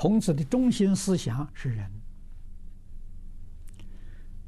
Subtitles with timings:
[0.00, 1.86] 孔子的中心思想是仁，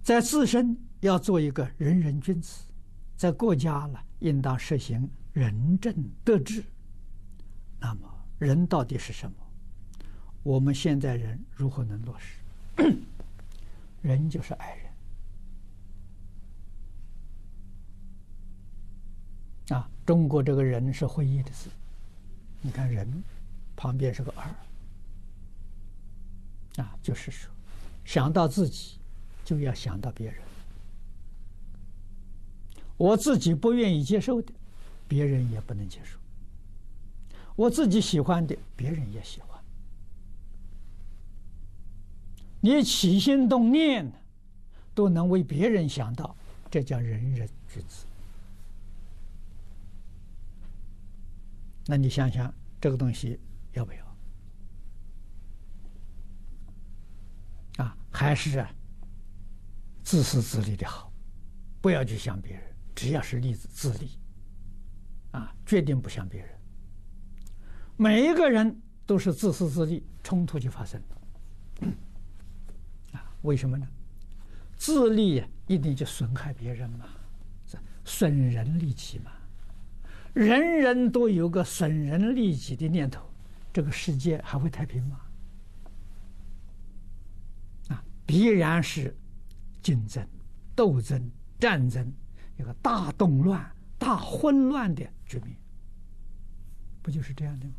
[0.03, 2.65] 在自身要做一个仁人君子，
[3.19, 5.94] 在国家呢，应当实行仁政
[6.25, 6.65] 德治。
[7.78, 9.36] 那么，仁到底是什么？
[10.43, 12.39] 我们现在人如何能落实？
[14.00, 14.75] 人就是爱
[19.69, 19.79] 人。
[19.79, 21.69] 啊，中国这个人是会意的字，
[22.62, 23.07] 你看“人”
[23.77, 24.50] 旁边是个“二”，
[27.03, 27.50] 就是说，
[28.04, 28.99] 想到自己，
[29.45, 30.40] 就要想到别人。
[32.96, 34.52] 我自己不愿意接受的，
[35.08, 36.16] 别人也不能接受；
[37.56, 39.60] 我自己喜欢的，别人也喜欢。
[42.60, 44.12] 你起心动念
[44.94, 46.36] 都能为别人想到，
[46.70, 48.06] 这叫仁人君子。
[51.86, 53.41] 那你想想，这个东西
[53.72, 53.98] 要不要？
[57.84, 58.70] 啊，还是啊，
[60.05, 61.12] 自私自利的好，
[61.80, 62.62] 不要去想别人，
[62.94, 64.19] 只要是利自利，
[65.32, 66.50] 啊，决定不想别人。
[67.96, 71.88] 每一个人都是自私自利，冲突就发生了。
[73.12, 73.86] 啊，为什么呢？
[74.76, 77.06] 自利一定就损害别人嘛，
[78.04, 79.30] 损人利己嘛。
[80.34, 83.22] 人人都有个损人利己的念头，
[83.72, 85.20] 这个世界还会太平吗？
[87.91, 89.14] 啊，必然是
[89.83, 90.27] 竞争、
[90.75, 91.30] 斗争、
[91.61, 92.11] 战争，
[92.58, 95.55] 一个大动乱、大混乱的局面，
[97.03, 97.75] 不就是这样的吗？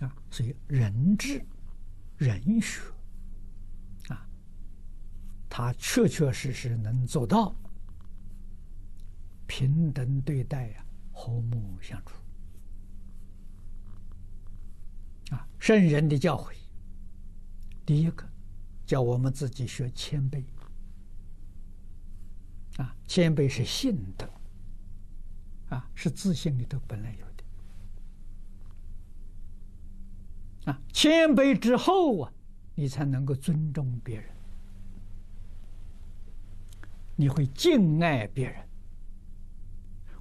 [0.00, 1.42] 啊，所以人治、
[2.18, 2.82] 人学，
[4.08, 4.28] 啊，
[5.48, 7.56] 他确确实实能做到。
[9.46, 12.12] 平等对待呀，和睦相处
[15.34, 15.48] 啊！
[15.58, 16.52] 圣人的教诲，
[17.90, 18.24] 第一个
[18.86, 20.44] 叫我们自己学谦卑
[22.76, 24.30] 啊，谦卑是性德
[25.70, 27.42] 啊，是自信里头本来有的
[30.70, 30.80] 啊。
[30.92, 32.32] 谦卑之后啊，
[32.76, 34.30] 你才能够尊重别人，
[37.16, 38.64] 你会敬爱别人。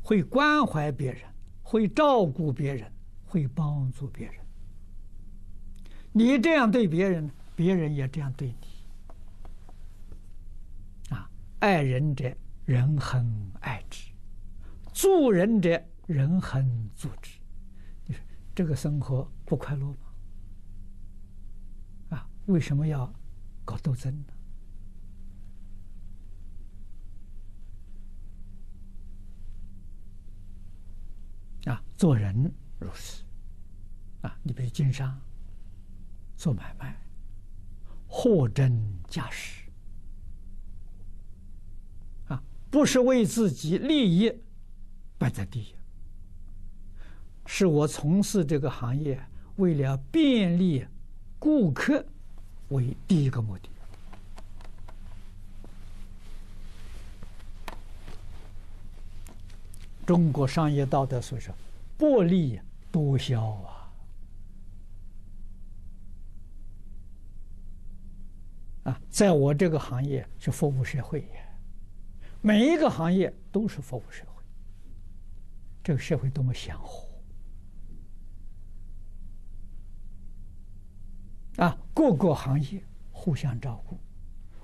[0.01, 1.22] 会关怀别人，
[1.62, 2.91] 会照顾别人，
[3.28, 4.44] 会帮助别人。
[6.12, 8.68] 你这样对别人，别人也这样对你。
[11.14, 12.34] 啊，爱人者，
[12.64, 14.14] 人恒爱之；
[14.94, 17.38] 助人者，人恒助之。
[18.06, 18.24] 你说
[18.56, 19.98] 这个生活不快乐吗？
[22.12, 23.14] 啊，为什么要
[23.66, 24.18] 搞斗争
[31.66, 31.74] 呢？
[31.74, 32.50] 啊，做人
[32.80, 33.25] 如此，
[34.22, 35.19] 啊，你比如经商、
[36.38, 36.98] 做买卖、
[38.12, 38.75] 货真
[39.08, 39.62] 价实，
[42.28, 44.34] 啊，不是为自己利益
[45.18, 45.75] 摆在第一，
[47.46, 49.18] 是我从事这个行业
[49.58, 50.84] 为了便利
[51.38, 52.03] 顾客
[52.69, 53.69] 为第一个目的。
[60.06, 61.53] 中国商业道德所说
[61.96, 62.59] ：“薄利
[62.92, 63.75] 多销啊！”
[68.89, 71.23] 啊，在我这个行业是服务社会，
[72.41, 74.41] 每一个行业都是服务社会。
[75.83, 77.07] 这个社会多么祥和
[81.57, 81.77] 啊！
[81.94, 84.00] 各个行业互相照顾，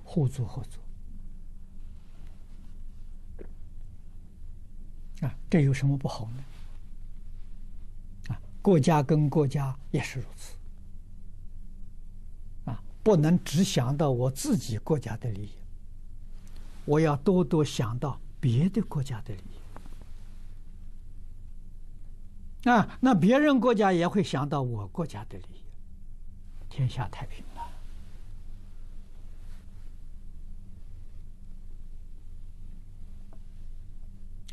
[0.04, 0.82] 互助合作。
[5.28, 6.44] 啊，这有什么不好呢？
[8.30, 10.56] 啊，国家跟国家也是如此。
[13.06, 15.52] 不能只想到我自己国家的利益，
[16.86, 19.42] 我要多多想到别的国家的利
[22.64, 22.68] 益。
[22.68, 25.62] 啊，那别人国家也会想到我国家的利益，
[26.68, 27.62] 天下太平了。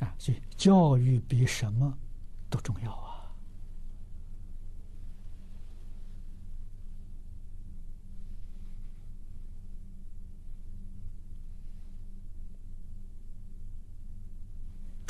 [0.00, 1.96] 啊，所以教育比什么
[2.50, 3.11] 都重要啊！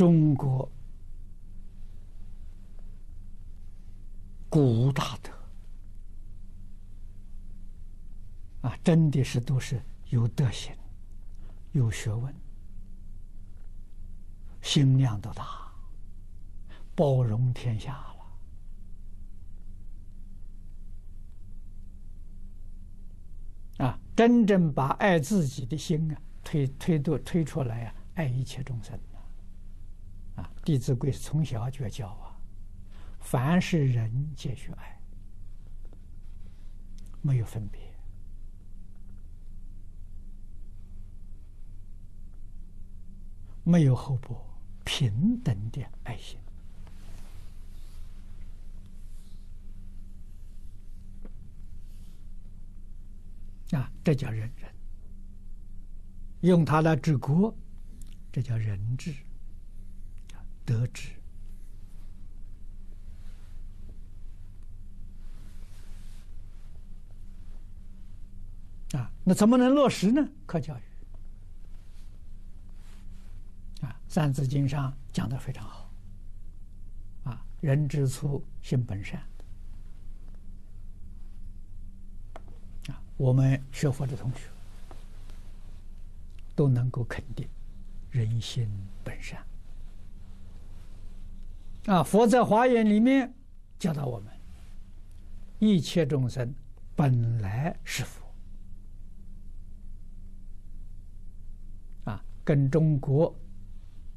[0.02, 0.68] 中国
[4.50, 5.30] 古大德
[8.62, 10.74] 啊，真的是都是有德行、
[11.70, 12.34] 有学问，
[14.60, 15.72] 心量都大，
[16.96, 17.92] 包容天下
[23.78, 23.96] 了啊！
[24.16, 28.98] 真正把爱自己的心啊推推都推出来啊，爱一切众生。
[30.36, 32.36] 啊，《弟子规》从小就要教啊，
[33.20, 35.00] 凡是人皆须爱，
[37.20, 37.80] 没有分别，
[43.64, 44.44] 没有厚薄，
[44.84, 46.38] 平等的爱心。
[53.72, 54.70] 啊，这叫仁人，
[56.40, 57.54] 用它来治国，
[58.30, 59.14] 这叫仁治，
[60.64, 61.10] 得知。
[68.96, 70.28] 啊，那怎么能落实呢？
[70.46, 70.82] 课教育。
[73.86, 75.90] 啊，《三字经》上讲的非常好。
[77.24, 79.18] 啊，人之初，性本善。
[82.88, 84.40] 啊我们学佛的同学
[86.54, 87.48] 都能够肯定，
[88.10, 88.68] 人心
[89.02, 89.42] 本善。
[91.86, 93.34] 啊，佛在华严里面
[93.78, 94.32] 教导我们，
[95.58, 96.54] 一切众生
[96.94, 98.22] 本来是佛。
[102.04, 103.34] 啊，跟中国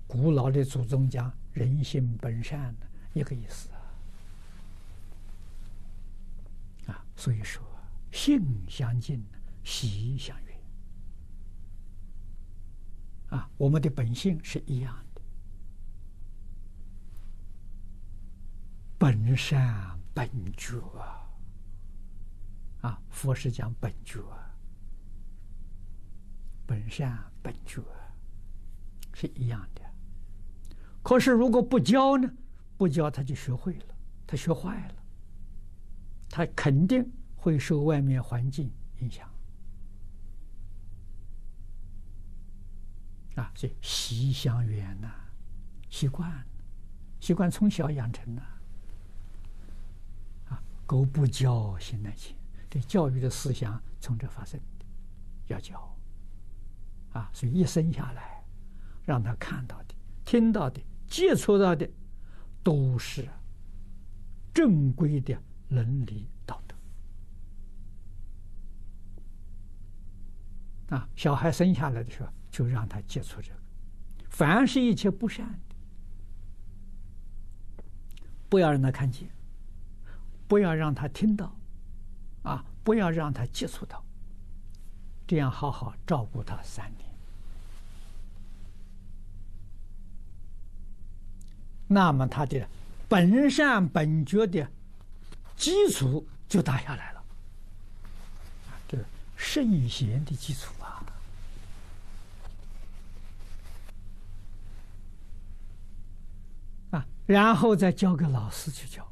[0.08, 3.78] 古老的祖宗讲人心本善的一个意思啊。
[6.94, 7.64] 啊，所以说。
[8.12, 9.22] 性相近，
[9.62, 10.58] 习相远。
[13.28, 15.05] 啊，我们的本性是一样的，
[18.98, 21.30] 本善本觉啊，
[22.82, 24.22] 啊佛是讲本觉，
[26.66, 27.82] 本善本觉
[29.14, 29.82] 是一样的。
[31.04, 32.30] 可是如果不教呢？
[32.78, 33.96] 不教他就学会了，
[34.28, 34.96] 他学坏了，
[36.30, 37.10] 他肯定。
[37.46, 38.72] 会受外面环境
[39.02, 39.30] 影响
[43.36, 45.14] 啊，所以习相远呐，
[45.92, 46.44] 习惯，
[47.20, 48.42] 习惯从小养成呐。
[50.86, 52.36] 狗不教，性乃迁。
[52.70, 54.60] 这教育的思想从这发生，
[55.48, 55.98] 要教
[57.14, 58.44] 啊，所以一生下来，
[59.04, 59.96] 让他看到的、
[60.26, 61.90] 听到的、接触到的，
[62.62, 63.28] 都是
[64.54, 66.76] 正规的伦理道德。
[70.96, 73.60] 啊，小孩生下来的时候就让他接触这个，
[74.30, 75.76] 凡是一切不善的，
[78.50, 79.30] 不要让他看见，
[80.48, 81.56] 不要让他听到，
[82.44, 84.04] 啊，不要让他接触到，
[85.26, 87.10] 这样好好照顾他三年，
[91.88, 92.68] 那么他的
[93.08, 94.70] 本善本觉的
[95.56, 97.24] 基础就打下来了。
[98.88, 98.98] 这
[99.36, 101.04] 圣贤的基础啊，
[106.92, 109.08] 啊，然后再交给老师去教，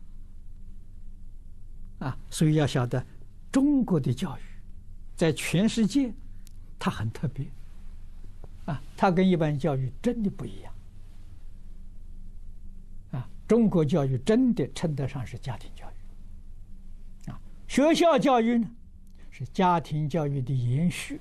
[2.03, 3.05] 啊，所以要晓得，
[3.51, 4.41] 中国的教育
[5.15, 6.13] 在全世界，
[6.77, 7.47] 它很特别，
[8.65, 10.73] 啊，它跟一般教育真的不一样，
[13.11, 18.69] 啊，中国教育真的称得上是家庭教育，啊，学校教育呢？
[19.35, 21.19] 是家庭教育的延续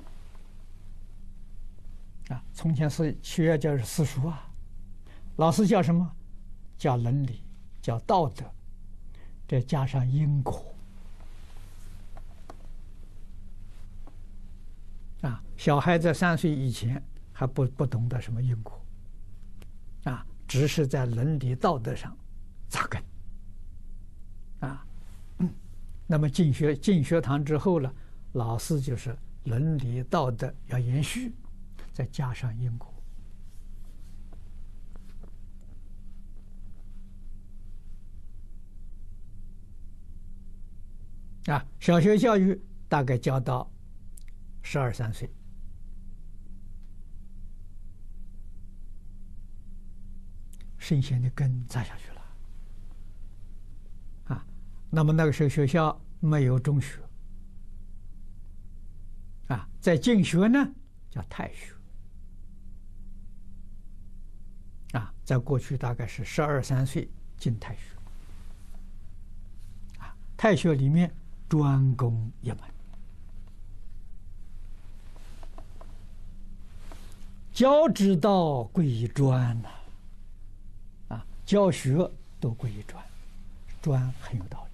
[2.28, 2.44] 啊！
[2.52, 4.50] 从前是学校教育私塾啊，
[5.36, 6.14] 老师教什么？
[6.76, 7.40] 教伦理，
[7.80, 8.44] 教道德，
[9.48, 10.71] 再加上因果
[15.22, 15.42] 啊！
[15.56, 17.02] 小孩在三岁以前
[17.32, 18.84] 还不不懂得什么因果
[20.04, 22.16] 啊，只是在伦理道德上
[22.68, 23.02] 扎根
[24.60, 24.86] 啊。
[26.06, 27.90] 那么进学进学堂之后呢？
[28.32, 31.34] 老师就是伦理道德要延续，
[31.92, 32.92] 再加上因果
[41.46, 41.64] 啊。
[41.78, 43.70] 小学教育大概教到
[44.62, 45.28] 十二三岁，
[50.78, 52.22] 圣贤的根扎下去了
[54.28, 54.46] 啊。
[54.88, 56.98] 那么那个时候学校没有中学。
[59.48, 60.72] 啊，在进学呢，
[61.10, 61.74] 叫太学。
[64.92, 67.82] 啊，在过去大概是十二三岁进太学。
[69.98, 71.14] 啊，太学里面
[71.48, 72.58] 专攻一门，
[77.62, 79.68] 教之道贵于专呐。
[81.06, 83.00] 啊，教学都贵于专，
[83.80, 84.72] 专很有道理。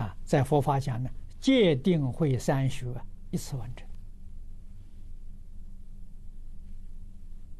[0.00, 1.10] 啊，在佛法讲呢。
[1.42, 2.86] 戒定慧三学
[3.30, 3.86] 一次完成。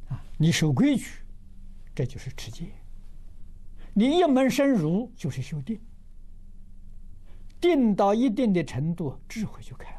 [0.09, 1.21] 啊，你守规矩，
[1.95, 2.69] 这就是持戒；
[3.93, 5.79] 你一门深入，就是修定。
[7.61, 9.95] 定到一定的程度，智慧就开。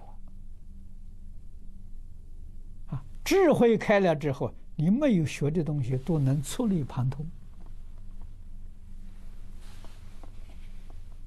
[2.88, 7.26] 啊，智慧开了之后，你没有学的东西都能触类旁通。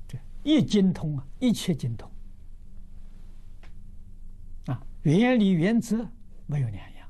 [0.08, 2.10] 这一精通啊，一切精通。
[4.66, 6.06] 啊，原理原则
[6.46, 7.08] 没有两样。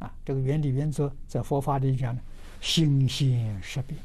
[0.00, 2.20] 啊，这个原理原则在佛法里讲呢，
[2.60, 3.96] 心现识别。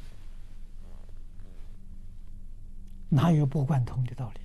[3.10, 4.42] 哪有不贯通的道理？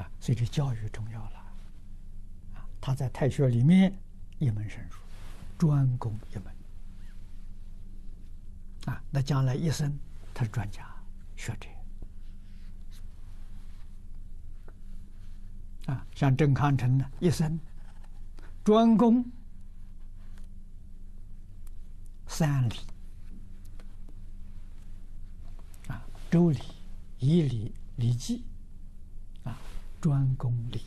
[0.00, 1.38] 啊，所以这教育重要了。
[2.54, 3.96] 啊，他在太学里面
[4.38, 4.96] 一门深入，
[5.58, 6.44] 专攻一门。
[8.86, 9.96] 啊，那将来一生
[10.32, 10.86] 他是专家
[11.36, 11.68] 学者。
[15.92, 17.58] 啊，像郑康成呢，一生
[18.64, 19.24] 专攻。
[22.32, 22.76] 三礼
[25.88, 26.60] 啊，周礼、
[27.18, 28.44] 仪礼、礼记，
[30.00, 30.80] 专攻礼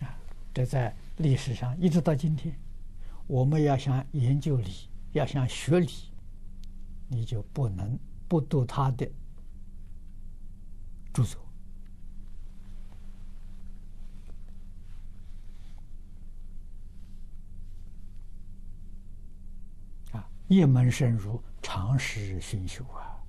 [0.00, 0.14] 啊，
[0.52, 2.54] 这在历史上一直到今天，
[3.26, 5.90] 我们要想研究礼，要想学礼，
[7.08, 9.08] 你就不能不读他的
[11.12, 11.40] 著作。
[20.48, 23.22] 一门深入，长时熏修啊！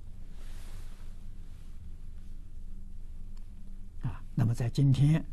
[4.02, 5.24] 啊，那在今天，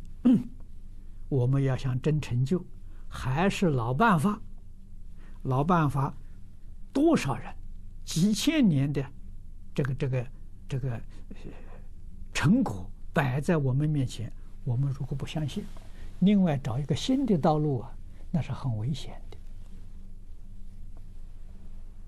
[1.28, 2.64] 我们要想真成就，
[3.08, 4.40] 还是老办法。
[5.44, 6.14] 老办法，
[6.92, 7.54] 多少人
[8.04, 9.06] 几千年的
[9.74, 10.28] 这个这个
[10.68, 11.02] 这个
[12.34, 14.30] 成果摆在我们面前，
[14.66, 15.64] 我们如果不相信，
[16.20, 17.96] 另外找一个新的道路啊，
[18.32, 19.22] 那是很危险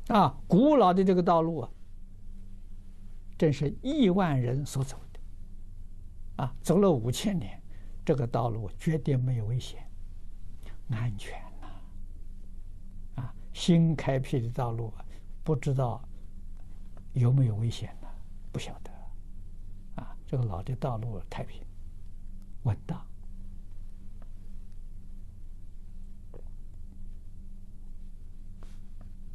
[0.07, 0.15] 的。
[0.15, 1.69] 啊，古老的这个道路啊，
[3.37, 4.99] 正是亿万人所走，
[6.37, 7.61] 啊，走了五千年，
[8.03, 9.87] 这个道路绝对没有危险，
[10.89, 14.93] 安全呐，啊，新开辟的道路，
[15.43, 16.01] 不知道
[17.13, 18.07] 有没有危险呢？
[18.51, 18.91] 不晓得，
[20.01, 21.61] 啊，这个老的道路太平，
[22.63, 22.97] 稳当。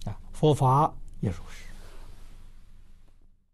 [0.05, 1.66] 啊佛法也如是。